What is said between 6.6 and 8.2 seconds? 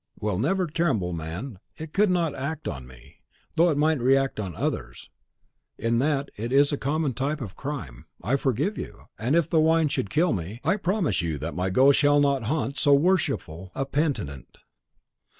a common type of crime.